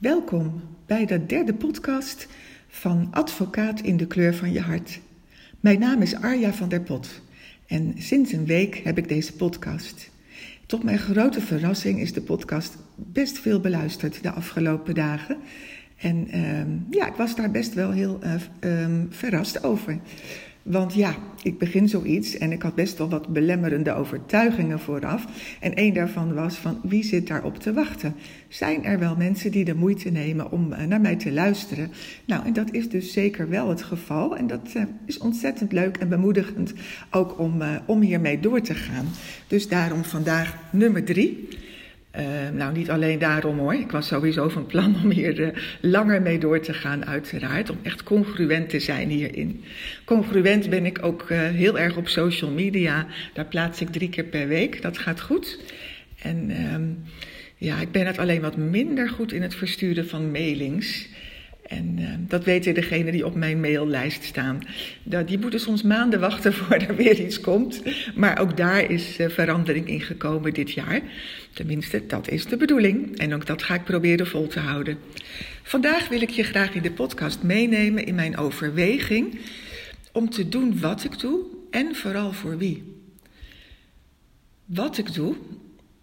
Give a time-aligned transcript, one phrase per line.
[0.00, 2.28] Welkom bij de derde podcast
[2.68, 5.00] van Advocaat in de kleur van je hart.
[5.60, 7.22] Mijn naam is Arja van der Pot
[7.66, 10.10] en sinds een week heb ik deze podcast.
[10.66, 15.38] Tot mijn grote verrassing is de podcast best veel beluisterd de afgelopen dagen.
[15.96, 19.98] En ehm, ja, ik was daar best wel heel uh, um, verrast over.
[20.62, 25.26] Want ja, ik begin zoiets en ik had best wel wat belemmerende overtuigingen vooraf.
[25.60, 28.14] En één daarvan was van wie zit daarop te wachten?
[28.48, 31.90] Zijn er wel mensen die de moeite nemen om uh, naar mij te luisteren?
[32.24, 34.36] Nou, en dat is dus zeker wel het geval.
[34.36, 36.72] En dat uh, is ontzettend leuk en bemoedigend
[37.10, 39.06] ook om, uh, om hiermee door te gaan.
[39.46, 41.48] Dus daarom vandaag nummer drie.
[42.18, 43.74] Uh, nou, niet alleen daarom hoor.
[43.74, 45.48] Ik was sowieso van plan om hier uh,
[45.80, 47.70] langer mee door te gaan, uiteraard.
[47.70, 49.64] Om echt congruent te zijn hierin.
[50.04, 53.06] Congruent ben ik ook uh, heel erg op social media.
[53.32, 54.82] Daar plaats ik drie keer per week.
[54.82, 55.58] Dat gaat goed.
[56.22, 56.50] En
[57.56, 61.08] ja, ik ben het alleen wat minder goed in het versturen van mailings.
[61.70, 64.60] En uh, dat weten degenen die op mijn maillijst staan.
[65.02, 67.82] Dat, die moeten soms maanden wachten voordat er weer iets komt.
[68.14, 71.00] Maar ook daar is uh, verandering in gekomen dit jaar.
[71.52, 73.18] Tenminste, dat is de bedoeling.
[73.18, 74.98] En ook dat ga ik proberen vol te houden.
[75.62, 79.38] Vandaag wil ik je graag in de podcast meenemen in mijn overweging
[80.12, 81.40] om te doen wat ik doe
[81.70, 83.02] en vooral voor wie.
[84.64, 85.36] Wat ik doe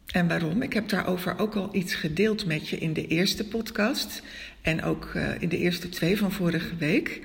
[0.08, 0.62] en waarom.
[0.62, 4.22] Ik heb daarover ook al iets gedeeld met je in de eerste podcast.
[4.68, 7.22] En ook uh, in de eerste twee van vorige week.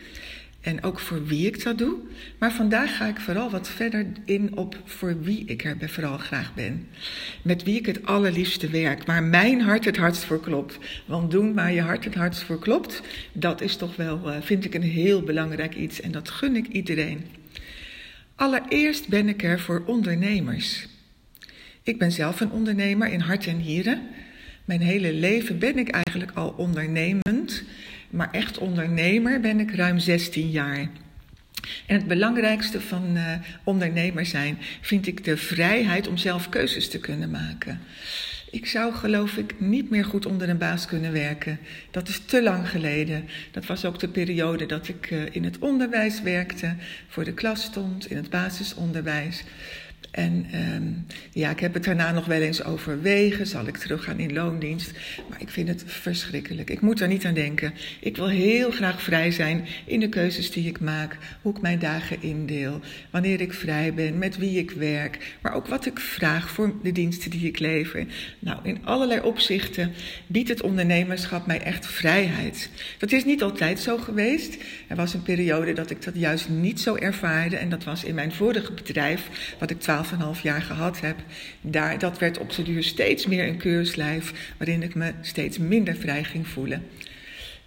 [0.61, 1.97] En ook voor wie ik dat doe.
[2.39, 6.55] Maar vandaag ga ik vooral wat verder in op voor wie ik er vooral graag
[6.55, 6.89] ben.
[7.43, 9.05] Met wie ik het allerliefste werk.
[9.05, 10.79] Waar mijn hart het hardst voor klopt.
[11.07, 13.03] Want doen waar je hart het hardst voor klopt.
[13.33, 16.01] Dat is toch wel, uh, vind ik, een heel belangrijk iets.
[16.01, 17.27] En dat gun ik iedereen.
[18.35, 20.87] Allereerst ben ik er voor ondernemers.
[21.83, 24.03] Ik ben zelf een ondernemer in hart en nieren.
[24.65, 27.63] Mijn hele leven ben ik eigenlijk al ondernemend,
[28.11, 30.89] maar echt ondernemer ben ik ruim 16 jaar.
[31.87, 33.33] En het belangrijkste van uh,
[33.65, 37.81] ondernemer zijn vind ik de vrijheid om zelf keuzes te kunnen maken.
[38.51, 41.59] Ik zou geloof ik niet meer goed onder een baas kunnen werken.
[41.91, 43.29] Dat is te lang geleden.
[43.51, 46.75] Dat was ook de periode dat ik uh, in het onderwijs werkte,
[47.09, 49.45] voor de klas stond, in het basisonderwijs.
[50.13, 53.47] En um, ja, ik heb het daarna nog wel eens overwegen.
[53.47, 54.93] Zal ik teruggaan in loondienst?
[55.29, 56.71] Maar ik vind het verschrikkelijk.
[56.71, 57.75] Ik moet er niet aan denken.
[58.01, 61.19] Ik wil heel graag vrij zijn in de keuzes die ik maak.
[61.43, 62.81] Hoe ik mijn dagen indeel.
[63.11, 64.19] Wanneer ik vrij ben.
[64.19, 65.37] Met wie ik werk.
[65.43, 68.07] Maar ook wat ik vraag voor de diensten die ik lever.
[68.39, 69.93] Nou, in allerlei opzichten
[70.27, 72.71] biedt het ondernemerschap mij echt vrijheid.
[72.99, 74.57] Dat is niet altijd zo geweest.
[74.87, 77.57] Er was een periode dat ik dat juist niet zo ervaarde.
[77.57, 80.01] En dat was in mijn vorige bedrijf, wat ik 12
[80.37, 81.17] 12,5 jaar gehad heb,
[81.61, 85.97] daar, dat werd op de duur steeds meer een keurslijf waarin ik me steeds minder
[85.97, 86.83] vrij ging voelen.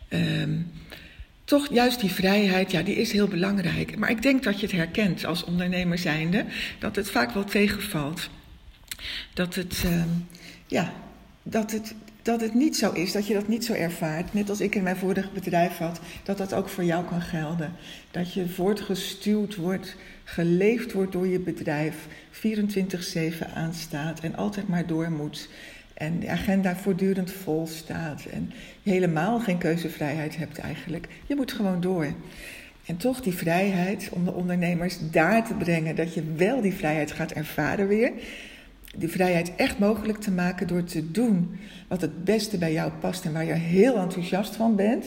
[0.09, 0.71] Um,
[1.45, 3.97] toch juist die vrijheid, ja, die is heel belangrijk.
[3.97, 6.45] Maar ik denk dat je het herkent als ondernemer zijnde,
[6.79, 8.29] dat het vaak wel tegenvalt.
[9.33, 10.27] Dat het, um,
[10.67, 10.93] ja,
[11.43, 14.33] dat het, dat het niet zo is, dat je dat niet zo ervaart.
[14.33, 17.71] Net als ik in mijn vorige bedrijf had, dat dat ook voor jou kan gelden.
[18.11, 21.95] Dat je voortgestuwd wordt, geleefd wordt door je bedrijf,
[22.31, 25.49] 24-7 aanstaat en altijd maar door moet.
[25.93, 28.51] En de agenda voortdurend vol staat en
[28.83, 31.07] helemaal geen keuzevrijheid hebt eigenlijk.
[31.25, 32.13] Je moet gewoon door.
[32.85, 37.11] En toch die vrijheid om de ondernemers daar te brengen, dat je wel die vrijheid
[37.11, 38.11] gaat ervaren weer
[38.97, 43.25] die vrijheid echt mogelijk te maken door te doen wat het beste bij jou past
[43.25, 45.05] en waar je heel enthousiast van bent.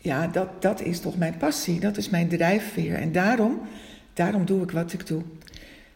[0.00, 2.94] Ja, dat, dat is toch mijn passie, dat is mijn drijfveer.
[2.94, 3.60] En daarom,
[4.12, 5.22] daarom doe ik wat ik doe.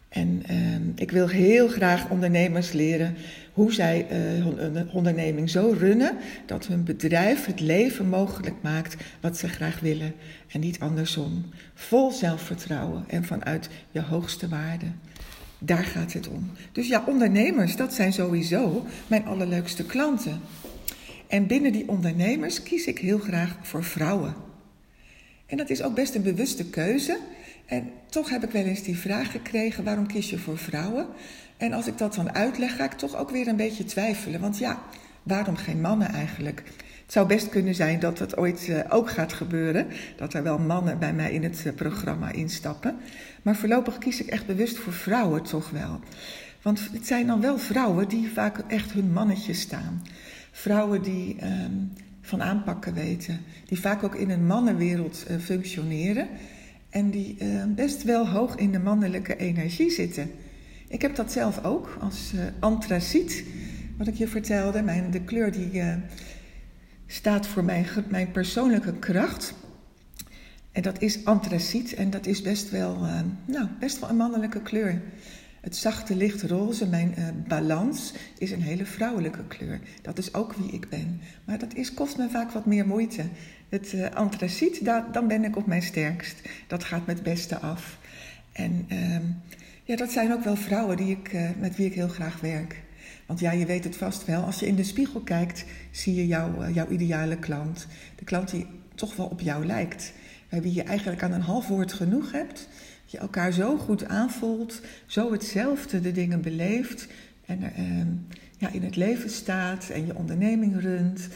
[0.08, 0.56] En uh,
[0.94, 3.16] ik wil heel graag ondernemers leren
[3.52, 4.46] hoe zij uh,
[4.76, 10.14] een onderneming zo runnen dat hun bedrijf het leven mogelijk maakt wat ze graag willen
[10.48, 11.44] en niet andersom.
[11.74, 14.86] Vol zelfvertrouwen en vanuit je hoogste waarde.
[15.62, 16.50] Daar gaat het om.
[16.72, 20.40] Dus ja, ondernemers, dat zijn sowieso mijn allerleukste klanten.
[21.26, 24.34] En binnen die ondernemers kies ik heel graag voor vrouwen.
[25.46, 27.18] En dat is ook best een bewuste keuze.
[27.66, 31.06] En toch heb ik wel eens die vraag gekregen: waarom kies je voor vrouwen?
[31.56, 34.40] En als ik dat dan uitleg, ga ik toch ook weer een beetje twijfelen.
[34.40, 34.82] Want ja,
[35.22, 36.62] waarom geen mannen eigenlijk?
[37.10, 39.86] Het zou best kunnen zijn dat het ooit uh, ook gaat gebeuren.
[40.16, 42.96] Dat er wel mannen bij mij in het uh, programma instappen.
[43.42, 46.00] Maar voorlopig kies ik echt bewust voor vrouwen toch wel.
[46.62, 50.02] Want het zijn dan wel vrouwen die vaak echt hun mannetje staan.
[50.50, 53.40] Vrouwen die um, van aanpakken weten.
[53.66, 56.28] Die vaak ook in een mannenwereld uh, functioneren.
[56.90, 57.36] En die
[57.68, 60.30] best wel hoog in de mannelijke energie zitten.
[60.88, 63.44] Ik heb dat zelf ook als antraciet.
[63.96, 64.82] Wat ik je vertelde.
[64.82, 65.82] Mijn, de kleur die
[67.10, 69.54] staat voor mijn, mijn persoonlijke kracht.
[70.72, 74.62] En dat is antraciet en dat is best wel, uh, nou, best wel een mannelijke
[74.62, 75.02] kleur.
[75.60, 79.80] Het zachte licht roze, mijn uh, balans, is een hele vrouwelijke kleur.
[80.02, 81.20] Dat is ook wie ik ben.
[81.44, 83.22] Maar dat is, kost me vaak wat meer moeite.
[83.68, 86.40] Het uh, antraciet, daar, dan ben ik op mijn sterkst.
[86.66, 87.98] Dat gaat me het beste af.
[88.52, 89.16] En uh,
[89.84, 92.82] ja, dat zijn ook wel vrouwen die ik, met wie ik heel graag werk.
[93.30, 94.42] Want ja, je weet het vast wel.
[94.42, 97.86] Als je in de spiegel kijkt, zie je jouw, jouw ideale klant.
[98.16, 100.12] De klant die toch wel op jou lijkt.
[100.48, 102.68] Bij wie je eigenlijk aan een half woord genoeg hebt
[103.10, 107.06] je elkaar zo goed aanvoelt, zo hetzelfde de dingen beleeft
[107.46, 108.06] en uh,
[108.56, 111.28] ja, in het leven staat en je onderneming runt,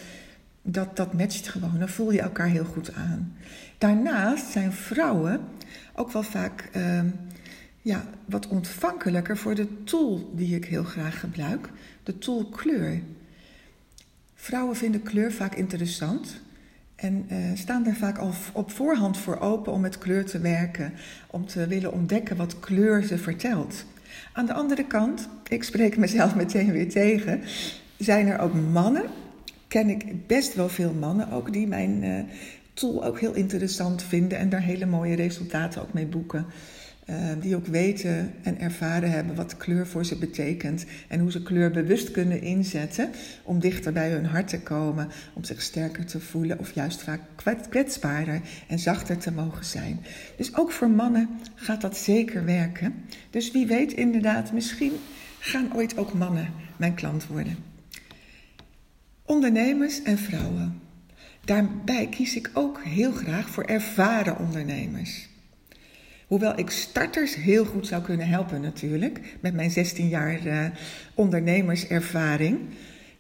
[0.63, 1.79] dat, dat matcht gewoon.
[1.79, 3.37] Dan voel je elkaar heel goed aan.
[3.79, 5.41] Daarnaast zijn vrouwen
[5.95, 7.01] ook wel vaak uh,
[7.85, 11.69] ja, wat ontvankelijker voor de tool die ik heel graag gebruik,
[12.03, 13.01] de tool kleur.
[14.35, 16.41] Vrouwen vinden kleur vaak interessant.
[16.95, 20.93] En uh, staan daar vaak al op voorhand voor open om met kleur te werken,
[21.31, 23.85] om te willen ontdekken wat kleur ze vertelt.
[24.33, 27.41] Aan de andere kant, ik spreek mezelf meteen weer tegen,
[27.99, 29.05] zijn er ook mannen,
[29.69, 32.19] ken ik best wel veel mannen ook, die mijn uh,
[32.75, 36.47] tool ook heel interessant vinden en daar hele mooie resultaten ook mee boeken.
[37.11, 40.85] Uh, die ook weten en ervaren hebben wat kleur voor ze betekent.
[41.09, 43.11] En hoe ze kleur bewust kunnen inzetten
[43.43, 45.09] om dichter bij hun hart te komen.
[45.35, 47.21] Om zich sterker te voelen of juist vaak
[47.69, 50.01] kwetsbaarder en zachter te mogen zijn.
[50.37, 52.95] Dus ook voor mannen gaat dat zeker werken.
[53.31, 54.93] Dus wie weet inderdaad, misschien
[55.39, 57.57] gaan ooit ook mannen mijn klant worden.
[59.25, 60.81] Ondernemers en vrouwen.
[61.45, 65.29] Daarbij kies ik ook heel graag voor ervaren ondernemers.
[66.27, 69.21] Hoewel ik starters heel goed zou kunnen helpen natuurlijk.
[69.41, 70.65] Met mijn 16 jaar uh,
[71.15, 72.59] ondernemerservaring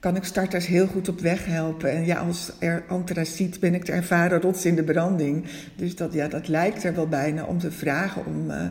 [0.00, 1.90] kan ik starters heel goed op weg helpen.
[1.90, 5.44] En ja, als er antraciet ben ik te ervaren rots in de branding.
[5.76, 8.66] Dus dat, ja, dat lijkt er wel bijna om te vragen om uh,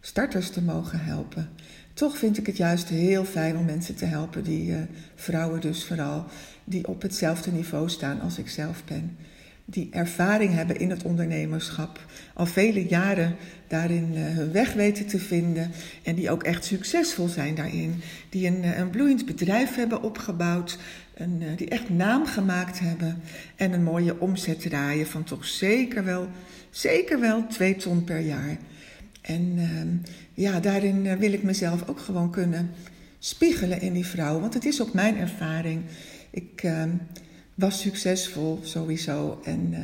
[0.00, 1.48] starters te mogen helpen.
[1.94, 4.76] Toch vind ik het juist heel fijn om mensen te helpen, die uh,
[5.14, 6.24] vrouwen dus vooral,
[6.64, 9.16] die op hetzelfde niveau staan als ik zelf ben
[9.70, 13.36] die ervaring hebben in het ondernemerschap, al vele jaren
[13.66, 15.70] daarin uh, hun weg weten te vinden
[16.02, 20.78] en die ook echt succesvol zijn daarin, die een, uh, een bloeiend bedrijf hebben opgebouwd,
[21.20, 21.26] uh,
[21.56, 23.22] die echt naam gemaakt hebben
[23.56, 26.28] en een mooie omzet draaien van toch zeker wel,
[26.70, 28.56] zeker wel twee ton per jaar.
[29.20, 29.88] En ehm,
[30.34, 32.70] ja, daarin wil ik mezelf ook gewoon kunnen
[33.18, 35.82] spiegelen in die vrouw, want het is ook mijn ervaring.
[36.30, 36.90] Ik ehm,
[37.60, 39.40] was succesvol sowieso.
[39.44, 39.78] En uh,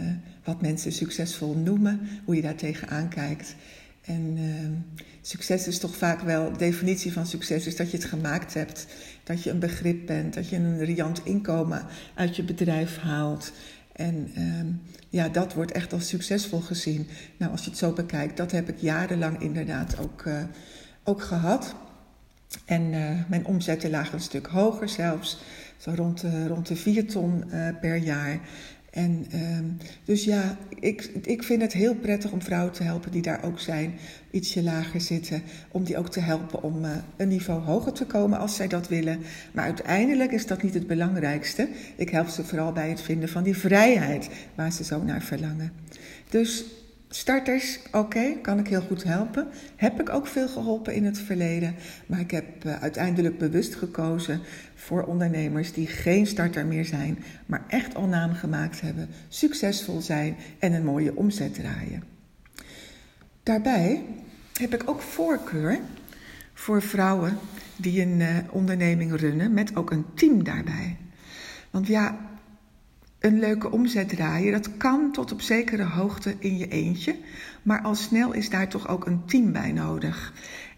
[0.45, 3.55] wat mensen succesvol noemen, hoe je daar tegenaan kijkt.
[4.05, 8.07] En uh, succes is toch vaak wel, de definitie van succes is dat je het
[8.07, 8.87] gemaakt hebt.
[9.25, 13.53] Dat je een begrip bent, dat je een riant inkomen uit je bedrijf haalt.
[13.93, 14.65] En uh,
[15.09, 17.09] ja, dat wordt echt als succesvol gezien.
[17.37, 20.43] Nou, als je het zo bekijkt, dat heb ik jarenlang inderdaad ook, uh,
[21.05, 21.75] ook gehad.
[22.65, 22.91] En
[23.29, 25.39] mijn omzetten lagen een stuk hoger zelfs.
[25.77, 28.41] Zo rond de, rond de 4 ton uh, per jaar.
[28.97, 29.59] En uh,
[30.05, 33.61] dus ja, ik, ik vind het heel prettig om vrouwen te helpen die daar ook
[33.61, 33.95] zijn,
[34.31, 35.43] ietsje lager zitten.
[35.71, 38.89] Om die ook te helpen om uh, een niveau hoger te komen als zij dat
[38.89, 39.19] willen.
[39.53, 41.69] Maar uiteindelijk is dat niet het belangrijkste.
[41.97, 45.73] Ik help ze vooral bij het vinden van die vrijheid waar ze zo naar verlangen.
[46.29, 46.65] Dus
[47.09, 49.49] Starters, oké, kan ik heel goed helpen.
[49.77, 51.75] Heb ik ook veel geholpen in het verleden.
[52.07, 54.41] Maar ik heb uh, uiteindelijk bewust gekozen
[54.75, 60.37] voor ondernemers die geen starter meer zijn, maar echt al naam gemaakt hebben, succesvol zijn
[60.59, 62.03] en een mooie omzet draaien.
[63.43, 64.05] Daarbij
[64.53, 65.79] heb ik ook voorkeur
[66.55, 67.39] voor vrouwen
[67.77, 70.97] die een uh, onderneming runnen met ook een team daarbij.
[71.71, 72.19] Want ja,
[73.27, 77.17] een leuke omzet draaien, dat kan tot op zekere hoogte in je eentje,
[77.63, 80.33] maar al snel is daar toch ook een team bij nodig.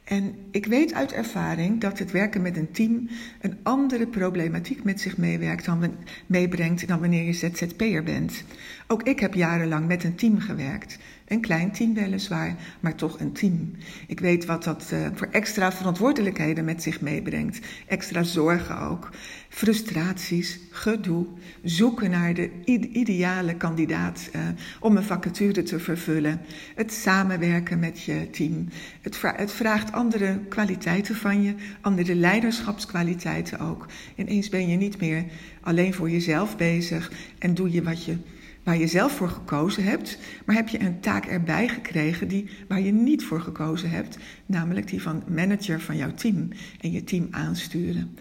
[0.08, 3.08] En ik weet uit ervaring dat het werken met een team
[3.40, 5.94] een andere problematiek met zich meewerkt dan,
[6.26, 8.44] meebrengt dan wanneer je ZZP'er bent.
[8.86, 10.98] Ook ik heb jarenlang met een team gewerkt.
[11.26, 13.70] Een klein team weliswaar, maar toch een team.
[14.06, 17.58] Ik weet wat dat uh, voor extra verantwoordelijkheden met zich meebrengt.
[17.86, 19.10] Extra zorgen ook.
[19.58, 21.26] Frustraties, gedoe,
[21.62, 22.50] zoeken naar de
[22.92, 24.42] ideale kandidaat uh,
[24.80, 26.40] om een vacature te vervullen.
[26.74, 28.68] Het samenwerken met je team.
[29.00, 33.86] Het, het vraagt andere kwaliteiten van je, andere leiderschapskwaliteiten ook.
[34.16, 35.24] Ineens ben je niet meer
[35.60, 38.16] alleen voor jezelf bezig en doe je wat je
[38.62, 42.80] waar je zelf voor gekozen hebt, maar heb je een taak erbij gekregen die, waar
[42.80, 46.48] je niet voor gekozen hebt, namelijk die van manager van jouw team
[46.80, 48.16] en je team aansturen.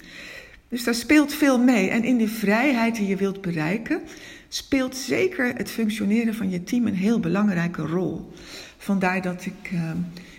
[0.69, 1.89] Dus daar speelt veel mee.
[1.89, 4.01] En in die vrijheid die je wilt bereiken,
[4.47, 8.31] speelt zeker het functioneren van je team een heel belangrijke rol.
[8.77, 9.91] Vandaar dat ik uh,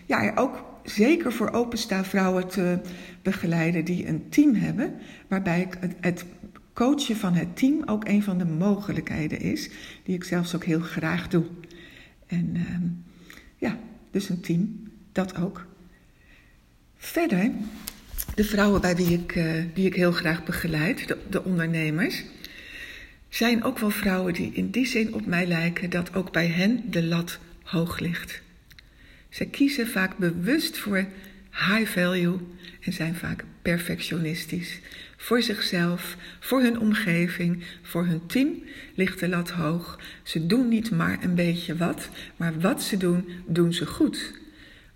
[0.06, 2.78] ja, er ook zeker voor opensta vrouwen te
[3.22, 4.94] begeleiden die een team hebben,
[5.28, 6.24] waarbij ik het, het
[6.72, 9.70] coachen van het team ook een van de mogelijkheden is,
[10.04, 11.44] die ik zelfs ook heel graag doe.
[12.26, 12.62] En uh,
[13.56, 13.78] ja,
[14.10, 14.82] dus een team,
[15.12, 15.66] dat ook.
[16.96, 17.50] Verder,
[18.34, 22.24] de vrouwen bij wie ik, uh, die ik heel graag begeleid, de, de ondernemers,
[23.28, 26.82] zijn ook wel vrouwen die in die zin op mij lijken dat ook bij hen
[26.90, 28.42] de lat hoog ligt.
[29.28, 31.06] Ze kiezen vaak bewust voor
[31.50, 32.38] high value
[32.80, 34.80] en zijn vaak perfectionistisch.
[35.16, 38.62] Voor zichzelf, voor hun omgeving, voor hun team
[38.94, 40.00] ligt de lat hoog.
[40.22, 44.32] Ze doen niet maar een beetje wat, maar wat ze doen, doen ze goed.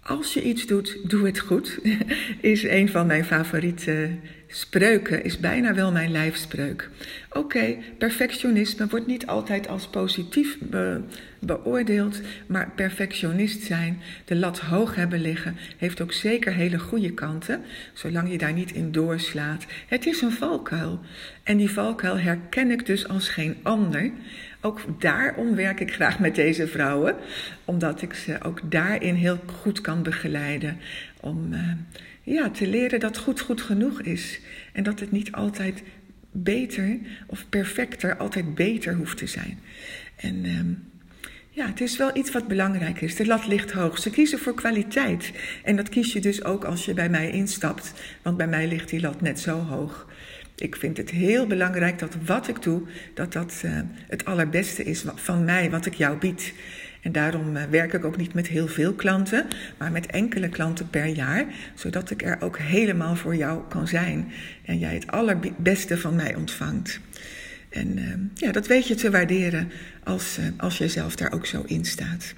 [0.02, 1.78] Als je iets doet, doe het goed,
[2.40, 4.11] is een van mijn favoriete
[4.47, 6.90] spreuken, is bijna wel mijn lijfspreuk.
[7.30, 11.00] Oké, perfectionisme wordt niet altijd als positief be
[11.38, 17.61] beoordeeld, maar perfectionist zijn, de lat hoog hebben liggen, heeft ook zeker hele goede kanten,
[17.92, 19.66] zolang je daar niet in doorslaat.
[19.87, 21.00] Het is een valkuil
[21.42, 24.11] en die valkuil herken ik dus als geen ander.
[24.64, 27.16] Ook daarom werk ik graag met deze vrouwen,
[27.64, 30.78] omdat ik ze ook daarin heel goed kan begeleiden.
[31.21, 31.73] Om uh,
[32.23, 34.40] ja, te leren dat goed goed genoeg is.
[34.73, 35.83] En dat het niet altijd
[36.31, 39.59] beter of perfecter, altijd beter hoeft te zijn.
[40.16, 40.61] En uh,
[41.50, 43.16] ja, het is wel iets wat belangrijk is.
[43.16, 43.99] De lat ligt hoog.
[43.99, 45.33] Ze kiezen voor kwaliteit.
[45.64, 47.92] En dat kies je dus ook als je bij mij instapt.
[48.23, 50.07] Want bij mij ligt die lat net zo hoog.
[50.56, 52.82] Ik vind het heel belangrijk dat wat ik doe,
[53.14, 56.52] dat dat uh, het allerbeste is van mij, wat ik jou bied.
[57.02, 59.47] En daarom uh, werk ik ook niet met heel veel klanten,
[59.78, 61.44] maar met enkele klanten per jaar,
[61.75, 64.32] zodat ik er ook helemaal voor jou kan zijn
[64.64, 67.00] en jij het allerbeste van mij ontvangt.
[67.68, 69.71] En uh, ja, dat weet je te waarderen
[70.04, 72.35] als, als je zelf daar ook zo in staat.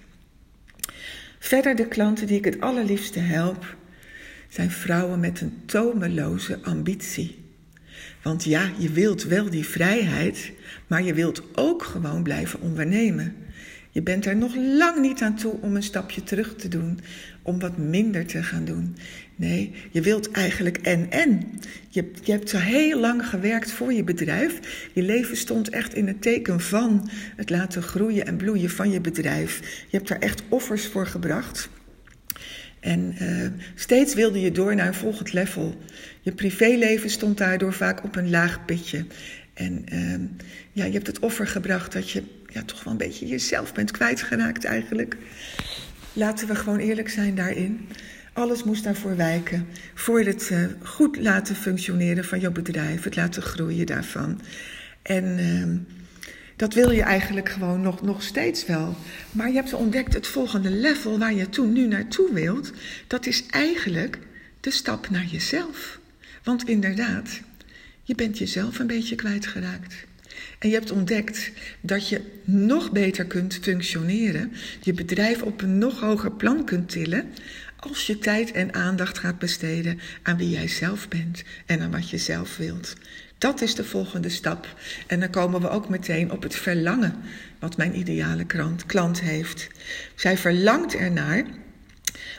[1.38, 3.76] Verder de klanten die ik het allerliefste help,
[4.48, 7.43] zijn vrouwen met een tomeloze ambitie.
[8.24, 10.52] Want ja, je wilt wel die vrijheid,
[10.86, 13.34] maar je wilt ook gewoon blijven ondernemen.
[13.90, 17.00] Je bent er nog lang niet aan toe om een stapje terug te doen,
[17.42, 18.96] om wat minder te gaan doen.
[19.36, 21.60] Nee, je wilt eigenlijk en en.
[21.88, 24.88] Je, je hebt zo heel lang gewerkt voor je bedrijf.
[24.92, 29.00] Je leven stond echt in het teken van het laten groeien en bloeien van je
[29.00, 29.60] bedrijf.
[29.88, 31.68] Je hebt daar echt offers voor gebracht.
[32.80, 35.76] En uh, steeds wilde je door naar een volgend level.
[36.24, 39.06] Je privéleven stond daardoor vaak op een laag pitje.
[39.54, 40.28] En uh,
[40.72, 43.90] ja, je hebt het offer gebracht dat je ja, toch wel een beetje jezelf bent
[43.90, 45.16] kwijtgeraakt eigenlijk.
[46.12, 47.88] Laten we gewoon eerlijk zijn daarin.
[48.32, 49.66] Alles moest daarvoor wijken.
[49.94, 54.40] Voor het uh, goed laten functioneren van jouw bedrijf, het laten groeien daarvan.
[55.02, 55.78] En uh,
[56.56, 58.96] dat wil je eigenlijk gewoon nog, nog steeds wel.
[59.30, 62.72] Maar je hebt ontdekt het volgende level waar je toen nu naartoe wilt.
[63.06, 64.18] Dat is eigenlijk
[64.60, 66.02] de stap naar jezelf.
[66.44, 67.40] Want inderdaad,
[68.02, 69.94] je bent jezelf een beetje kwijtgeraakt.
[70.58, 76.00] En je hebt ontdekt dat je nog beter kunt functioneren, je bedrijf op een nog
[76.00, 77.32] hoger plan kunt tillen,
[77.76, 82.10] als je tijd en aandacht gaat besteden aan wie jij zelf bent en aan wat
[82.10, 82.94] je zelf wilt.
[83.38, 84.74] Dat is de volgende stap.
[85.06, 87.14] En dan komen we ook meteen op het verlangen
[87.58, 88.44] wat mijn ideale
[88.86, 89.68] klant, heeft.
[90.14, 91.44] Zij verlangt ernaar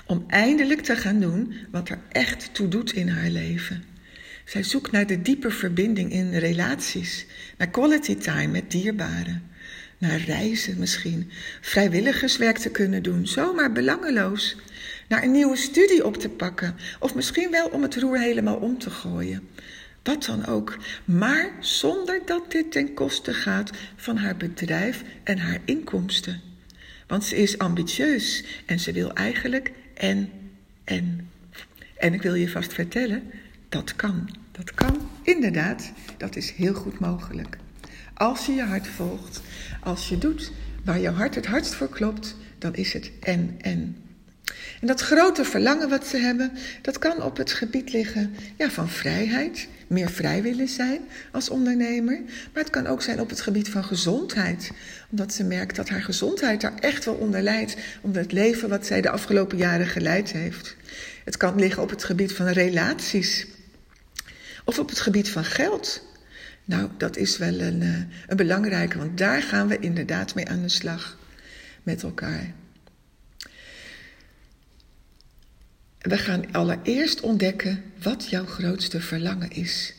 [0.05, 3.94] om eindelijk te gaan doen wat er echt toe doet in haar leven.
[4.45, 7.25] Zij zoekt naar de diepe verbinding in relaties,
[7.57, 9.43] naar quality time met dierbaren,
[9.97, 14.55] naar reizen misschien, vrijwilligerswerk te kunnen doen, zomaar belangeloos,
[15.07, 18.77] naar een nieuwe studie op te pakken of misschien wel om het roer helemaal om
[18.77, 19.47] te gooien.
[20.03, 25.59] Wat dan ook, maar zonder dat dit ten koste gaat van haar bedrijf en haar
[25.65, 26.41] inkomsten.
[27.07, 30.29] Want ze is ambitieus en ze wil eigenlijk en,
[30.83, 31.29] en.
[31.97, 33.23] En ik wil je vast vertellen,
[33.75, 34.29] dat kan.
[34.51, 37.57] Dat kan, inderdaad, dat is heel goed mogelijk.
[38.13, 39.41] Als je je hart volgt,
[39.83, 40.51] als je doet
[40.83, 43.97] waar je hart het hardst voor klopt, dan is het en, en.
[44.81, 46.51] En dat grote verlangen wat ze hebben,
[46.81, 51.01] dat kan op het gebied liggen ja, van vrijheid, meer vrij willen zijn
[51.31, 52.21] als ondernemer.
[52.53, 54.71] Maar het kan ook zijn op het gebied van gezondheid.
[55.09, 57.75] Omdat ze merkt dat haar gezondheid daar echt wel onder leidt.
[58.01, 60.75] Onder het leven wat zij de afgelopen jaren geleid heeft.
[61.23, 63.47] Het kan liggen op het gebied van relaties.
[64.65, 66.01] Of op het gebied van geld.
[66.65, 70.61] Nou, dat is wel een, eh, een belangrijke, want daar gaan we inderdaad mee aan
[70.61, 71.17] de slag
[71.83, 72.53] met elkaar.
[75.99, 79.93] We gaan allereerst ontdekken wat jouw grootste verlangen is.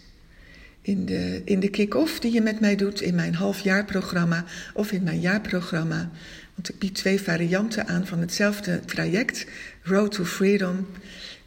[0.83, 4.45] in de, in de kick-off die je met mij doet in mijn halfjaarprogramma
[4.75, 6.11] of in mijn jaarprogramma.
[6.55, 9.47] Want ik bied twee varianten aan van hetzelfde traject,
[9.83, 10.87] Road to Freedom.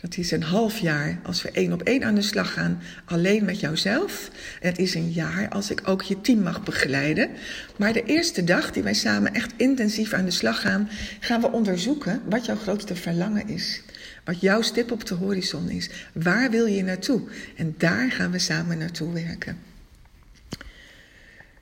[0.02, 3.46] Dat is een half jaar als we één op één aan de slag gaan, alleen
[3.46, 4.30] met jouzelf.
[4.62, 7.30] En het is een jaar als ik ook je team mag begeleiden.
[7.78, 10.90] Maar de eerste dag die wij samen echt intensief aan de slag gaan,
[11.20, 13.82] gaan we onderzoeken wat jouw grootste verlangen is.
[14.24, 15.90] Wat jouw stip op de horizon is.
[16.14, 17.22] Waar wil je naartoe?
[17.56, 19.58] En daar gaan we samen naartoe werken.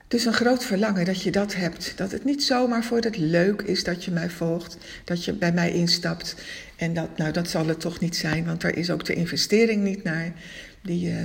[0.08, 1.92] Dus een groot verlangen dat je dat hebt.
[1.96, 5.52] Dat het niet zomaar voor het leuk is dat je mij volgt, dat je bij
[5.52, 6.34] mij instapt.
[6.78, 9.82] En dat, nou, dat zal het toch niet zijn, want daar is ook de investering
[9.82, 10.32] niet naar.
[10.82, 11.16] Die, uh,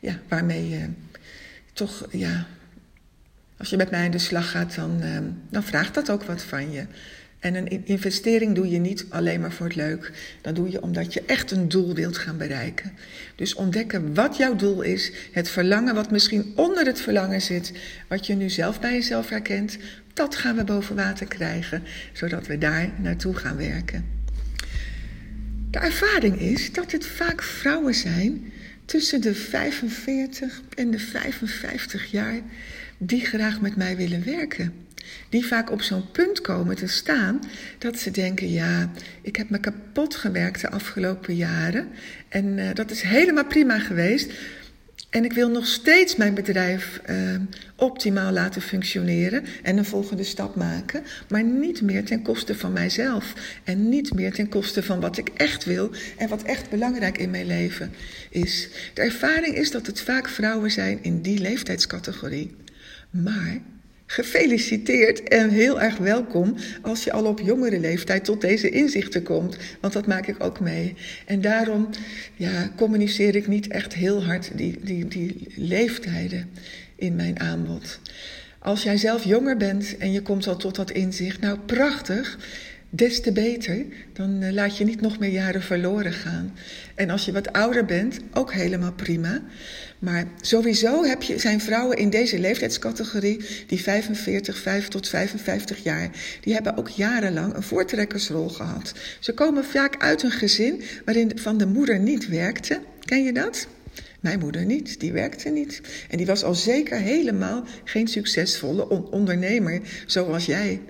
[0.00, 0.88] ja, waarmee je
[1.72, 2.46] toch, ja,
[3.56, 5.18] als je met mij aan de slag gaat, dan, uh,
[5.50, 6.86] dan vraagt dat ook wat van je.
[7.38, 10.12] En een investering doe je niet alleen maar voor het leuk.
[10.40, 12.92] Dat doe je omdat je echt een doel wilt gaan bereiken.
[13.34, 15.12] Dus ontdekken wat jouw doel is.
[15.32, 17.72] Het verlangen wat misschien onder het verlangen zit.
[18.08, 19.78] Wat je nu zelf bij jezelf herkent.
[20.12, 21.82] Dat gaan we boven water krijgen.
[22.12, 24.13] Zodat we daar naartoe gaan werken.
[25.74, 28.52] De ervaring is dat het vaak vrouwen zijn
[28.84, 32.40] tussen de 45 en de 55 jaar
[32.98, 34.72] die graag met mij willen werken
[35.28, 37.40] die vaak op zo'n punt komen te staan
[37.78, 38.90] dat ze denken: ja,
[39.22, 41.88] ik heb me kapot gewerkt de afgelopen jaren
[42.28, 44.32] en uh, dat is helemaal prima geweest.
[45.14, 47.36] En ik wil nog steeds mijn bedrijf uh,
[47.76, 53.32] optimaal laten functioneren en een volgende stap maken, maar niet meer ten koste van mijzelf
[53.64, 57.30] en niet meer ten koste van wat ik echt wil en wat echt belangrijk in
[57.30, 57.92] mijn leven
[58.30, 58.68] is.
[58.94, 62.56] De ervaring is dat het vaak vrouwen zijn in die leeftijdscategorie.
[63.10, 63.60] Maar
[64.14, 69.56] Gefeliciteerd en heel erg welkom als je al op jongere leeftijd tot deze inzichten komt,
[69.80, 70.94] want dat maak ik ook mee.
[71.26, 71.88] En daarom
[72.36, 76.50] ja, communiceer ik niet echt heel hard die, die, die leeftijden
[76.96, 78.00] in mijn aanbod.
[78.58, 82.38] Als jij zelf jonger bent en je komt al tot dat inzicht, nou prachtig
[82.96, 83.84] des te beter.
[84.12, 86.54] Dan eh, laat je niet nog meer jaren verloren gaan.
[86.94, 89.42] En als je wat ouder bent, ook helemaal prima.
[89.98, 96.10] Maar sowieso heb je, zijn vrouwen in deze leeftijdscategorie, die 45, 5 tot 55 jaar,
[96.40, 98.92] die hebben ook jarenlang een voortrekkersrol gehad.
[99.20, 102.80] Ze komen vaak uit een gezin waarin van de moeder niet werkte.
[103.04, 103.66] Ken je dat?
[104.24, 105.80] Mijn moeder niet, die werkte niet.
[106.10, 110.80] En die was al zeker helemaal geen succesvolle ondernemer zoals jij.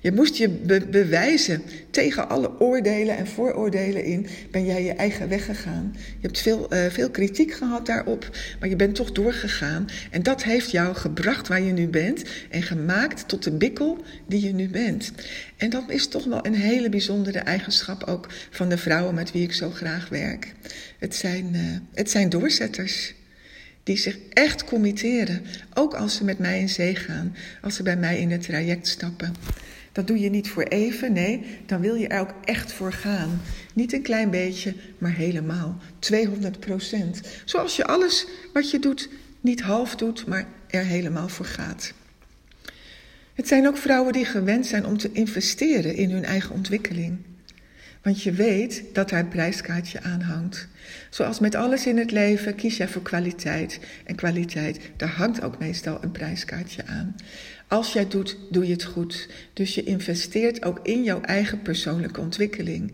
[0.00, 0.48] Je moest je
[0.90, 1.62] bewijzen.
[1.90, 5.92] Tegen alle oordelen en vooroordelen in ben jij je eigen weg gegaan.
[5.94, 8.30] Je hebt veel, uh, veel kritiek gehad daarop,
[8.60, 9.86] maar je bent toch doorgegaan.
[10.10, 14.44] En dat heeft jou gebracht waar je nu bent en gemaakt tot de bikkel die
[14.46, 15.12] je nu bent.
[15.56, 19.42] En dat is toch wel een hele bijzondere eigenschap ook van de vrouwen met wie
[19.42, 20.54] ik zo graag werk.
[20.98, 21.60] Het zijn, uh,
[21.94, 23.14] het zijn doorzetters
[23.82, 25.42] die zich echt committeren,
[25.74, 28.86] ook als ze met mij in zee gaan, als ze bij mij in het traject
[28.86, 29.34] stappen.
[29.92, 33.40] Dat doe je niet voor even, nee, dan wil je er ook echt voor gaan.
[33.74, 35.78] Niet een klein beetje, maar helemaal.
[35.98, 37.20] 200 procent.
[37.44, 39.08] Zoals je alles wat je doet
[39.40, 41.92] niet half doet, maar er helemaal voor gaat.
[43.34, 47.18] Het zijn ook vrouwen die gewend zijn om te investeren in hun eigen ontwikkeling.
[48.02, 50.68] Want je weet dat daar een prijskaartje aan hangt.
[51.10, 53.80] Zoals met alles in het leven kies jij voor kwaliteit.
[54.04, 57.16] En kwaliteit, daar hangt ook meestal een prijskaartje aan.
[57.68, 59.28] Als jij doet, doe je het goed.
[59.52, 62.92] Dus je investeert ook in jouw eigen persoonlijke ontwikkeling.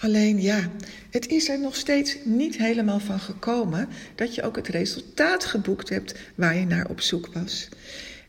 [0.00, 0.70] Alleen ja,
[1.10, 5.88] het is er nog steeds niet helemaal van gekomen dat je ook het resultaat geboekt
[5.88, 7.68] hebt waar je naar op zoek was.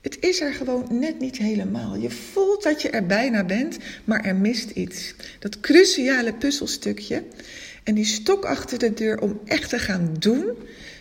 [0.01, 1.95] Het is er gewoon net niet helemaal.
[1.95, 5.13] Je voelt dat je er bijna bent, maar er mist iets.
[5.39, 7.23] Dat cruciale puzzelstukje
[7.83, 10.45] en die stok achter de deur om echt te gaan doen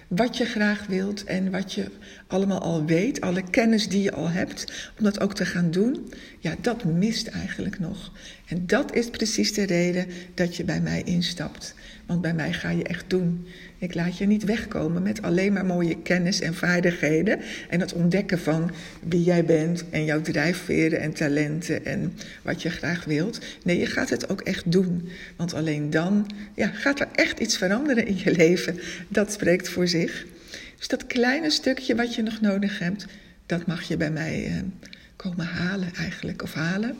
[0.08, 1.90] wat je graag wilt en wat je
[2.26, 6.12] allemaal al weet, alle kennis die je al hebt, om dat ook te gaan doen,
[6.38, 8.12] ja, dat mist eigenlijk nog.
[8.46, 11.74] En dat is precies de reden dat je bij mij instapt.
[12.06, 13.46] Want bij mij ga je echt doen.
[13.80, 18.38] Ik laat je niet wegkomen met alleen maar mooie kennis en vaardigheden en het ontdekken
[18.38, 18.70] van
[19.02, 22.12] wie jij bent en jouw drijfveren en talenten en
[22.42, 23.38] wat je graag wilt.
[23.64, 25.08] Nee, je gaat het ook echt doen.
[25.36, 28.80] Want alleen dan ja, gaat er echt iets veranderen in je leven.
[29.08, 30.26] Dat spreekt voor zich.
[30.76, 33.06] Dus dat kleine stukje wat je nog nodig hebt,
[33.46, 34.52] dat mag je bij mij eh,
[35.16, 36.42] komen halen eigenlijk.
[36.42, 36.96] Of halen.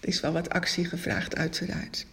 [0.00, 2.06] Er is wel wat actie gevraagd, uiteraard.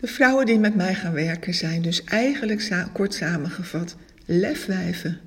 [0.00, 5.18] De vrouwen die met mij gaan werken zijn dus eigenlijk kort samengevat lefwijven.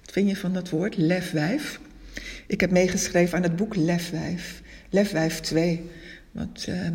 [0.00, 1.80] Wat vind je van dat woord, lefwijf?
[2.46, 4.62] Ik heb meegeschreven aan het boek Lefwijf.
[4.90, 5.90] Lefwijf 2.
[6.32, 6.88] Wat uh,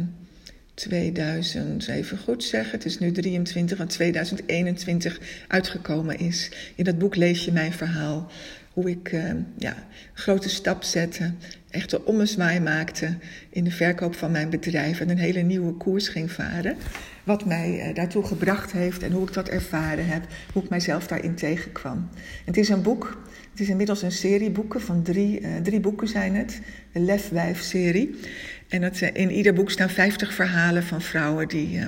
[0.73, 6.51] 2000, even goed zeggen, het is nu 23 en 2021 uitgekomen is.
[6.75, 8.31] In dat boek lees je mijn verhaal.
[8.71, 11.33] Hoe ik uh, ja, een grote stap zette,
[11.73, 13.17] echt een ommezwaai maakte
[13.49, 16.75] in de verkoop van mijn bedrijf en een hele nieuwe koers ging varen.
[17.23, 21.07] Wat mij uh, daartoe gebracht heeft en hoe ik dat ervaren heb, hoe ik mijzelf
[21.07, 22.09] daarin tegenkwam.
[22.45, 26.07] Het is een boek, het is inmiddels een serie boeken van drie, uh, drie boeken
[26.07, 28.19] zijn het, de Lefwijf-serie.
[28.69, 31.85] En het, in ieder boek staan 50 verhalen van vrouwen die, uh,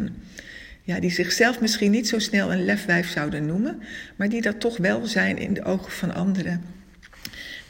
[0.82, 3.82] ja, die zichzelf misschien niet zo snel een lefwijf zouden noemen,
[4.15, 6.74] maar die dat toch wel zijn in de ogen van anderen.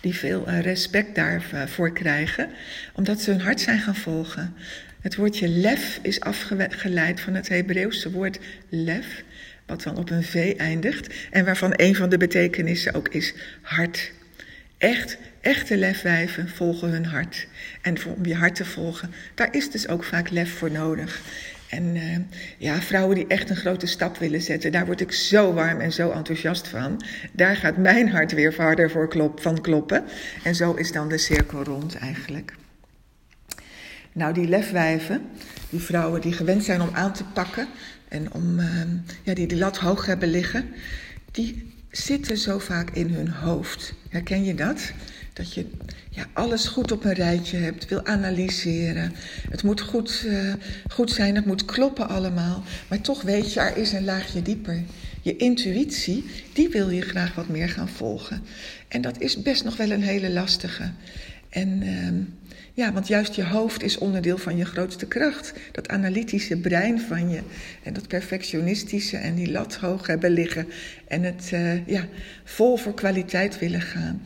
[0.05, 2.49] Die veel uh, respect daarvoor krijgen,
[2.93, 4.53] omdat ze hun hart zijn gaan volgen.
[5.01, 8.39] Het woordje lef is afgeleid van het Hebreeuwse woord
[8.69, 9.23] lef,
[9.65, 14.11] wat dan op een V eindigt en waarvan een van de betekenissen ook is hart.
[14.77, 17.47] Echt, echte lefwijven volgen hun hart.
[17.81, 21.21] En om je hart te volgen, daar is dus ook vaak lef voor nodig.
[21.75, 22.17] En uh,
[22.57, 25.91] ja, vrouwen die echt een grote stap willen zetten, daar word ik zo warm en
[25.91, 27.01] zo enthousiast van.
[27.31, 30.03] Daar gaat mijn hart weer harder voor klop, van kloppen.
[30.43, 32.53] En zo is dan de cirkel rond eigenlijk.
[34.11, 35.21] Nou, die lefwijven,
[35.69, 37.67] die vrouwen die gewend zijn om aan te pakken
[38.07, 38.81] en om, uh,
[39.23, 40.65] ja, die die lat hoog hebben liggen,
[41.31, 43.93] die zitten zo vaak in hun hoofd.
[44.09, 44.91] Herken je dat?
[45.35, 45.65] Dat je
[46.09, 49.13] ja, alles goed op een rijtje hebt, wil analyseren.
[49.49, 50.53] Het moet goed, uh,
[50.91, 52.63] goed zijn, het moet kloppen allemaal.
[52.87, 54.83] Maar toch weet je, er is een laagje dieper.
[55.21, 58.41] Je intuïtie, die wil je graag wat meer gaan volgen.
[58.87, 60.91] En dat is best nog wel een hele lastige.
[61.49, 62.07] En uh,
[62.73, 65.53] ja, want juist je hoofd is onderdeel van je grootste kracht.
[65.71, 67.39] Dat analytische brein van je.
[67.83, 70.67] En dat perfectionistische en die lat hoog hebben liggen.
[71.07, 72.07] En het uh, ja,
[72.43, 74.21] vol voor kwaliteit willen gaan.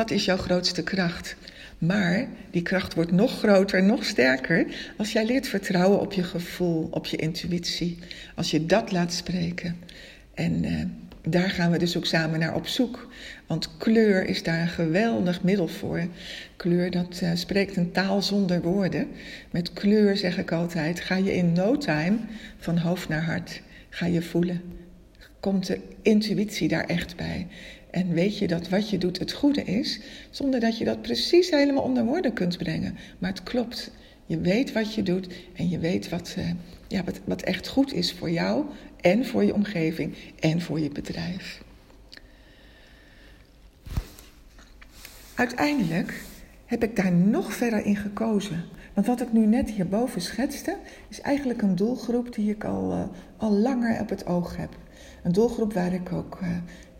[0.00, 1.36] Dat is jouw grootste kracht.
[1.78, 6.88] Maar die kracht wordt nog groter, nog sterker als jij leert vertrouwen op je gevoel,
[6.90, 7.98] op je intuïtie.
[8.34, 9.76] Als je dat laat spreken.
[10.34, 10.82] En uh,
[11.22, 13.08] daar gaan we dus ook samen naar op zoek.
[13.46, 16.06] Want kleur is daar een geweldig middel voor.
[16.56, 19.08] Kleur, dat uh, spreekt een taal zonder woorden.
[19.50, 22.16] Met kleur, zeg ik altijd, ga je in no time
[22.58, 23.62] van hoofd naar hart.
[23.88, 24.62] Ga je voelen.
[25.40, 27.46] Komt de intuïtie daar echt bij.
[27.90, 30.00] En weet je dat wat je doet het goede is,
[30.30, 32.96] zonder dat je dat precies helemaal onder woorden kunt brengen.
[33.18, 33.90] Maar het klopt.
[34.26, 36.50] Je weet wat je doet en je weet wat, uh,
[36.88, 38.64] ja, wat, wat echt goed is voor jou
[39.00, 41.62] en voor je omgeving en voor je bedrijf.
[45.34, 46.22] Uiteindelijk
[46.66, 48.64] heb ik daar nog verder in gekozen.
[48.94, 50.76] Want wat ik nu net hierboven schetste,
[51.08, 53.04] is eigenlijk een doelgroep die ik al, uh,
[53.36, 54.76] al langer op het oog heb.
[55.22, 56.48] Een doelgroep waar ik ook uh,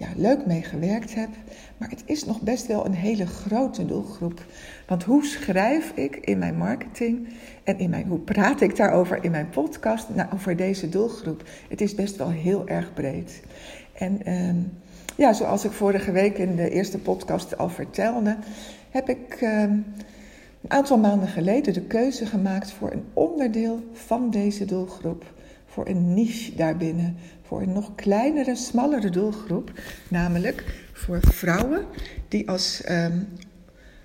[0.01, 1.29] ja, leuk mee gewerkt heb.
[1.77, 4.45] Maar het is nog best wel een hele grote doelgroep.
[4.87, 7.29] Want hoe schrijf ik in mijn marketing
[7.65, 11.43] en in mijn, hoe praat ik daarover in mijn podcast nou, over deze doelgroep?
[11.69, 13.41] Het is best wel heel erg breed.
[13.93, 14.55] En uh,
[15.17, 18.37] ja, zoals ik vorige week in de eerste podcast al vertelde,
[18.91, 19.85] heb ik uh, een
[20.69, 25.25] aantal maanden geleden de keuze gemaakt voor een onderdeel van deze doelgroep.
[25.67, 27.17] Voor een niche daarbinnen,
[27.51, 29.73] voor een nog kleinere, smallere doelgroep,
[30.09, 31.85] namelijk voor vrouwen
[32.29, 33.29] die als um,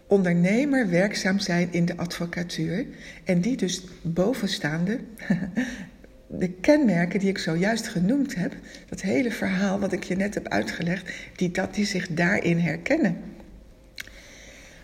[0.07, 2.85] ondernemer werkzaam zijn in de advocatuur
[3.23, 4.99] en die dus bovenstaande
[6.27, 8.55] de kenmerken die ik zojuist genoemd heb,
[8.89, 13.17] dat hele verhaal wat ik je net heb uitgelegd, die, dat die zich daarin herkennen.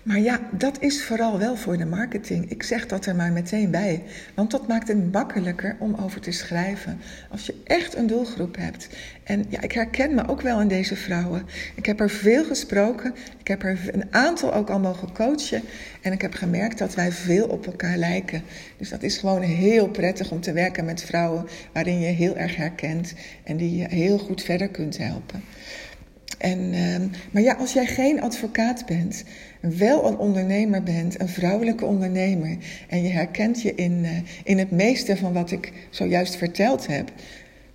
[0.04, 2.50] Maar ja, dat is vooral wel voor de marketing.
[2.50, 4.04] Ik zeg dat er maar meteen bij.
[4.34, 7.00] Want dat maakt het makkelijker om over te schrijven.
[7.32, 8.90] Als je echt een doelgroep hebt.
[9.24, 11.46] En ja, ik herken me ook wel in deze vrouwen.
[11.76, 13.14] Ik heb er veel gesproken.
[13.40, 15.62] Ik heb er een aantal ook al mogen coachen.
[16.02, 18.44] En ik heb gemerkt dat wij veel op elkaar lijken.
[18.78, 22.56] Dus dat is gewoon heel prettig om te werken met vrouwen waarin je heel erg
[22.56, 23.14] herkent.
[23.44, 25.44] En die je heel goed verder kunt helpen.
[26.38, 26.96] En, uh,
[27.32, 29.24] maar ja, als jij geen advocaat bent,
[29.60, 32.58] wel een ondernemer bent, een vrouwelijke ondernemer,
[32.90, 34.10] en je herkent je in, uh,
[34.44, 37.12] in het meeste van wat ik zojuist verteld heb,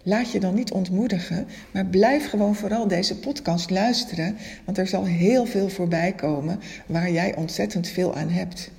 [0.02, 5.04] laat je dan niet ontmoedigen, maar blijf gewoon vooral deze podcast luisteren, want er zal
[5.04, 8.70] heel veel voorbij komen waar jij ontzettend veel aan hebt.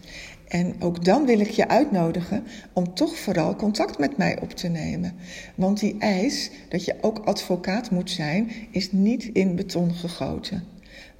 [0.48, 4.68] En ook dan wil ik je uitnodigen om toch vooral contact met mij op te
[4.68, 5.14] nemen.
[5.56, 10.64] Want die eis dat je ook advocaat moet zijn, is niet in beton gegoten.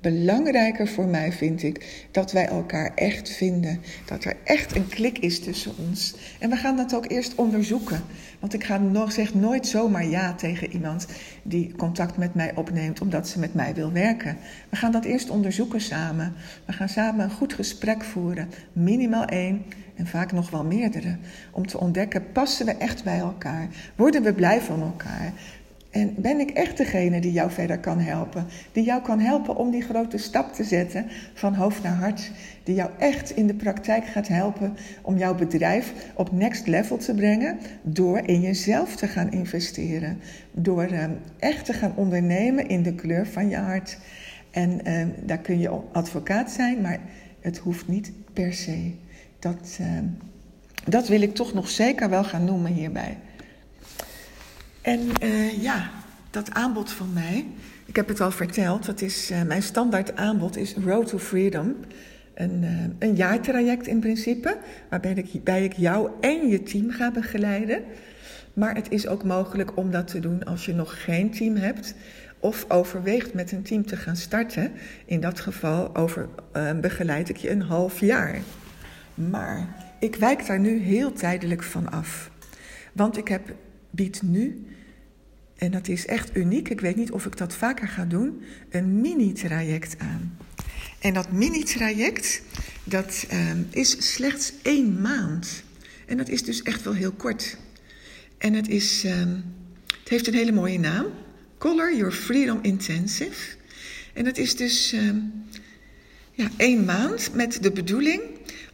[0.02, 3.82] Belangrijker voor mij vind ik dat wij elkaar echt vinden.
[4.06, 6.16] Dat er echt een klik is tussen ons.
[6.40, 8.02] En we gaan dat ook eerst onderzoeken.
[8.40, 11.08] Want ik ga nog, zeg nooit zomaar ja tegen iemand
[11.44, 14.38] die contact met mij opneemt omdat ze met mij wil werken.
[14.70, 16.34] We gaan dat eerst onderzoeken samen.
[16.66, 18.50] We gaan samen een goed gesprek voeren.
[18.74, 21.18] Minimaal één en vaak nog wel meerdere.
[21.52, 23.68] Om te ontdekken, passen we echt bij elkaar?
[23.96, 25.34] Worden we blij van elkaar?
[25.98, 28.46] En ben ik echt degene die jou verder kan helpen?
[28.72, 32.32] Die jou kan helpen om die grote stap te zetten van hoofd naar hart.
[32.64, 37.14] Die jou echt in de praktijk gaat helpen om jouw bedrijf op next level te
[37.14, 37.58] brengen.
[37.82, 40.20] Door in jezelf te gaan investeren.
[40.52, 43.98] Door ehm, echt te gaan ondernemen in de kleur van je hart.
[44.52, 47.00] En ehm, daar kun je advocaat zijn, maar
[47.40, 48.92] het hoeft niet per se.
[49.40, 50.06] Dat, ehm,
[50.86, 53.18] dat wil ik toch nog zeker wel gaan noemen hierbij.
[54.88, 55.90] En uh, ja,
[56.30, 57.46] dat aanbod van mij,
[57.86, 61.76] ik heb het al verteld, dat is, uh, mijn standaard aanbod is Road to Freedom.
[62.34, 62.70] Een, uh,
[63.00, 64.58] een jaartraject in principe,
[64.90, 67.84] waarbij ik, waarbij ik jou en je team ga begeleiden.
[68.54, 71.94] Maar het is ook mogelijk om dat te doen als je nog geen team hebt
[72.40, 74.72] of overweegt met een team te gaan starten.
[75.06, 76.30] In dat geval over,
[76.82, 78.40] begeleid ik je een half jaar.
[79.14, 79.68] Maar
[80.00, 82.30] ik wijk daar nu heel tijdelijk van af.
[82.94, 83.42] Want ik heb,
[83.92, 84.66] bied nu
[85.58, 89.02] en dat is echt uniek, ik weet niet of ik dat vaker ga doen, een
[89.02, 90.38] mini-traject aan.
[91.00, 92.42] En dat mini-traject,
[92.84, 95.64] dat uh, is slechts één maand.
[96.06, 97.58] En dat is dus echt wel heel kort.
[98.38, 99.12] En het, is, uh,
[100.00, 101.06] het heeft een hele mooie naam.
[101.58, 103.56] Color Your Freedom Intensive.
[104.14, 105.12] En dat is dus uh,
[106.32, 108.22] ja, één maand met de bedoeling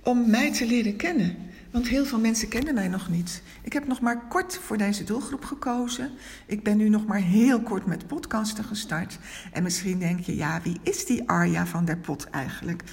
[0.01, 1.35] om mij te leren kennen.
[1.73, 3.41] Want heel veel mensen kennen mij nog niet.
[3.61, 6.11] Ik heb nog maar kort voor deze doelgroep gekozen.
[6.45, 9.19] Ik ben nu nog maar heel kort met podcasten gestart.
[9.51, 12.83] En misschien denk je, ja, wie is die Arja van der Pot eigenlijk?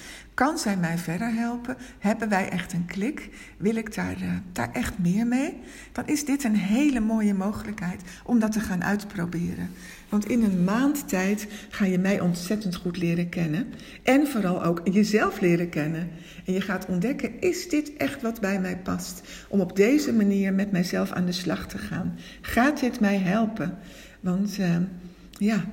[0.41, 1.77] Kan zij mij verder helpen?
[1.99, 3.29] Hebben wij echt een klik?
[3.57, 5.57] Wil ik daar, uh, daar echt meer mee?
[5.91, 9.69] Dan is dit een hele mooie mogelijkheid om dat te gaan uitproberen.
[10.09, 13.73] Want in een maand tijd ga je mij ontzettend goed leren kennen.
[14.03, 16.09] En vooral ook jezelf leren kennen.
[16.45, 19.21] En je gaat ontdekken, is dit echt wat bij mij past?
[19.47, 22.17] Om op deze manier met mijzelf aan de slag te gaan.
[22.41, 23.77] Gaat dit mij helpen?
[24.19, 24.75] Want uh,
[25.31, 25.65] ja,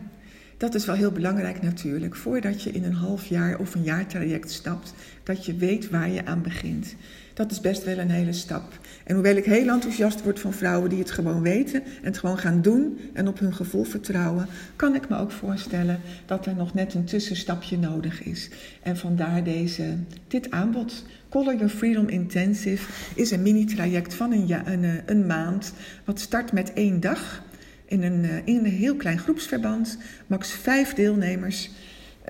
[0.59, 2.17] dat is wel heel belangrijk natuurlijk.
[2.17, 6.25] Voordat je in een half jaar of een jaartraject stapt, dat je weet waar je
[6.25, 6.95] aan begint.
[7.35, 8.79] Dat is best wel een hele stap.
[9.05, 12.39] En hoewel ik heel enthousiast word van vrouwen die het gewoon weten en het gewoon
[12.39, 16.75] gaan doen en op hun gevoel vertrouwen, kan ik me ook voorstellen dat er nog
[16.75, 18.49] net een tussenstapje nodig is.
[18.83, 19.97] En vandaar deze,
[20.29, 21.05] dit aanbod.
[21.29, 25.73] Color Your Freedom Intensive is een mini-traject van een, eh, een maand,
[26.05, 27.43] wat start met één dag
[27.89, 29.99] in een, eh, in een heel klein groepsverband.
[30.27, 31.71] Max vijf deelnemers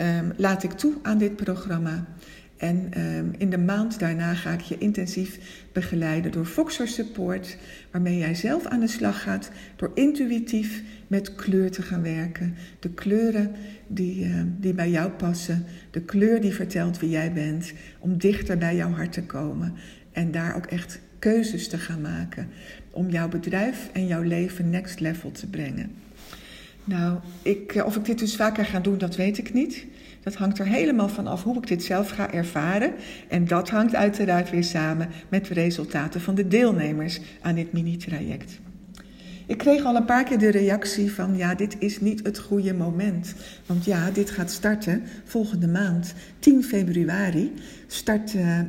[0.03, 2.05] um, laat ik toe aan dit programma.
[2.57, 5.39] En um, in de maand daarna ga ik je intensief
[5.73, 7.57] begeleiden door Foxer Support,
[7.91, 12.55] waarmee jij zelf aan de slag gaat door intuïtief met kleur te gaan werken.
[12.81, 13.53] De kleuren
[13.87, 18.59] die, uh, die bij jou passen, de kleur die vertelt wie jij bent, om dichter
[18.59, 19.75] bij jouw hart te komen
[20.13, 22.49] en daar ook echt keuzes te gaan maken
[22.91, 25.91] om jouw bedrijf en jouw leven next level te brengen.
[26.85, 29.87] Nou, ik, eh, of ik dit dus vaker ga doen, dat weet ik niet.
[30.23, 32.93] Dat hangt er helemaal van af hoe ik dit zelf ga ervaren.
[33.29, 38.61] En dat hangt uiteraard weer samen met de resultaten van de deelnemers aan dit mini-traject.
[39.47, 42.75] Ik kreeg al een paar keer de reactie van ja, dit is niet het goede
[42.75, 43.35] moment.
[43.67, 47.53] Want ja, dit gaat starten volgende maand, 10 februari,
[47.87, 48.61] start uh,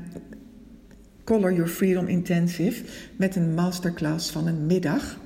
[1.29, 2.83] Color Your Freedom Intensive
[3.15, 5.19] met een masterclass van een middag.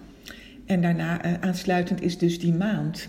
[0.66, 3.08] En daarna uh, aansluitend is dus die maand.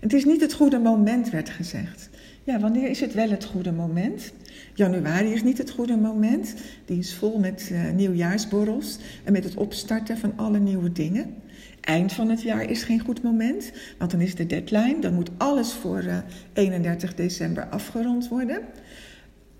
[0.00, 2.10] Het is niet het goede moment, werd gezegd.
[2.44, 4.32] Ja, wanneer is het wel het goede moment?
[4.74, 6.54] Januari is niet het goede moment.
[6.84, 11.34] Die is vol met uh, nieuwjaarsborrels en met het opstarten van alle nieuwe dingen.
[11.80, 15.00] Eind van het jaar is geen goed moment, want dan is de deadline.
[15.00, 16.18] Dan moet alles voor uh,
[16.52, 18.60] 31 december afgerond worden.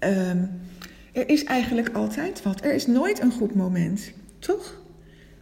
[0.01, 0.51] Um,
[1.17, 2.65] er is eigenlijk altijd wat.
[2.65, 4.81] Er is nooit een goed moment, toch?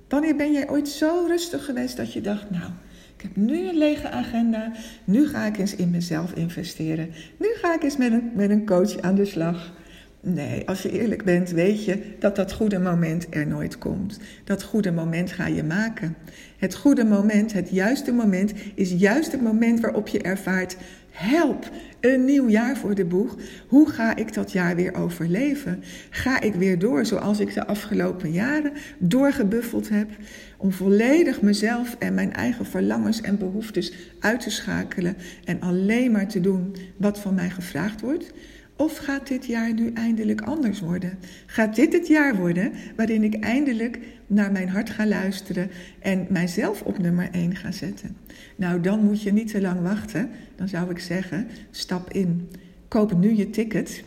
[0.08, 2.70] Wanneer ben jij ooit zo rustig geweest dat je dacht, nou,
[3.16, 4.72] ik heb nu een lege agenda,
[5.04, 7.10] nu ga ik eens in mezelf investeren.
[7.38, 9.72] Nu ga ik eens met een, met een coach aan de slag.
[10.20, 14.20] Nee, als je eerlijk bent, weet je dat dat goede moment er nooit komt.
[14.44, 16.16] Dat goede moment ga je maken.
[16.56, 20.76] Het goede moment, het juiste moment, is juist het moment waarop je ervaart:
[21.14, 23.36] help, een nieuw jaar voor de boeg.
[23.68, 25.82] Hoe ga ik dat jaar weer overleven?
[26.10, 30.10] Ga ik weer door zoals ik de afgelopen jaren doorgebuffeld heb?
[30.56, 36.28] Om volledig mezelf en mijn eigen verlangens en behoeftes uit te schakelen en alleen maar
[36.28, 38.32] te doen wat van mij gevraagd wordt?
[38.76, 41.18] Of gaat dit jaar nu eindelijk anders worden?
[41.46, 46.82] Gaat dit het jaar worden waarin ik eindelijk naar mijn hart ga luisteren en mijzelf
[46.82, 48.16] op nummer 1 ga zetten?
[48.56, 50.30] Nou, dan moet je niet te lang wachten.
[50.56, 52.48] Dan zou ik zeggen, stap in.
[52.88, 54.02] Koop nu je ticket.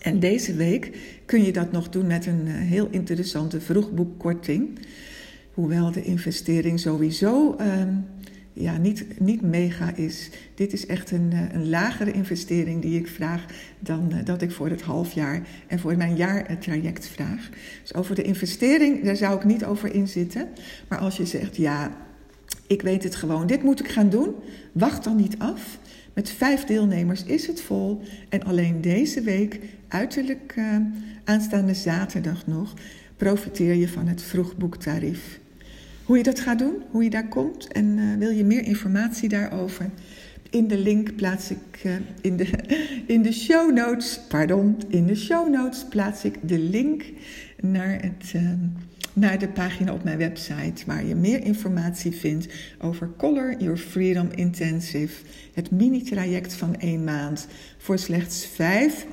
[0.00, 4.78] En deze week kun je dat nog doen met een eh, heel interessante vroegboekkorting.
[5.54, 7.94] Hoewel de investering sowieso ehm,
[8.56, 10.30] ja, niet, niet mega is.
[10.54, 13.44] Dit is echt een, eh, een lagere investering die ik vraag
[13.78, 17.48] dan uh, dat ik voor het halfjaar en voor mijn jaartraject vraag.
[17.82, 20.48] Dus over de investering, daar zou ik niet over inzitten.
[20.88, 21.96] Maar als je zegt, ja,
[22.66, 24.34] ik weet het gewoon, dit moet ik gaan doen,
[24.72, 25.78] wacht dan niet af.
[26.12, 30.54] Met vijf deelnemers is het vol en alleen deze week, uiterlijk
[31.24, 32.74] aanstaande zaterdag nog,
[33.16, 35.40] profiteer je van het vroegboektarief.
[36.04, 39.28] Hoe je dat gaat doen, hoe je daar komt en uh, wil je meer informatie
[39.28, 39.90] daarover?
[40.50, 42.48] In de link plaats ik uh, in, de,
[43.14, 47.04] in de show notes, pardon, in de show notes plaats ik de link
[47.60, 48.50] naar, het, uh,
[49.12, 54.28] naar de pagina op mijn website waar je meer informatie vindt over Color Your Freedom
[54.34, 55.22] Intensive,
[55.54, 57.46] het mini-traject van één maand
[57.78, 59.06] voor slechts vijf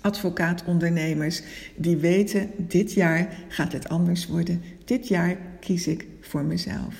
[0.00, 1.42] advocaatondernemers
[1.76, 4.62] die weten: dit jaar gaat het anders worden.
[4.84, 6.94] Dit jaar kies ik voor mezelf.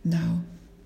[0.00, 0.38] Nou,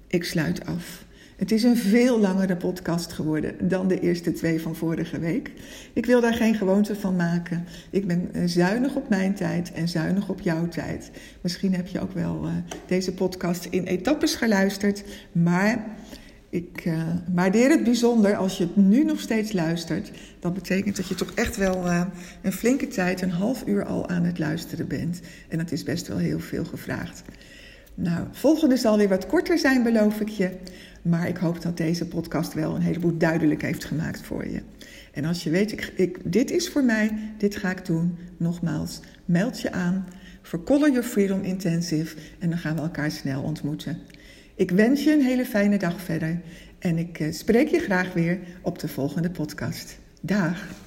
[0.06, 1.04] ik sluit af.
[1.42, 5.52] Het is een veel langere podcast geworden dan de eerste twee van vorige week.
[5.92, 7.64] Ik wil daar geen gewoonte van maken.
[7.90, 11.10] Ik ben zuinig op mijn tijd en zuinig op jouw tijd.
[11.40, 12.52] Misschien heb je ook wel uh,
[12.86, 15.84] deze podcast in etappes geluisterd, maar
[16.50, 17.02] ik uh,
[17.34, 20.10] waardeer het bijzonder als je het nu nog steeds luistert.
[20.40, 21.86] Dat betekent dat je toch echt wel
[22.42, 25.20] een flinke tijd, een half uur al aan het luisteren bent.
[25.48, 27.22] En dat is best wel heel veel gevraagd.
[27.94, 30.50] Nou, volgende zal weer wat korter zijn, beloof ik je.
[31.02, 34.62] Maar ik hoop dat deze podcast wel een heleboel duidelijk heeft gemaakt voor je.
[35.12, 38.18] En als je weet, ik, ik, dit is voor mij, dit ga ik doen.
[38.36, 40.06] Nogmaals, meld je aan
[40.42, 43.98] voor Color Your Freedom Intensive en dan gaan we elkaar snel ontmoeten.
[44.54, 46.40] Ik wens je een hele fijne dag verder
[46.78, 49.98] en ik eh, spreek je graag weer op de volgende podcast.
[50.20, 50.81] Dag!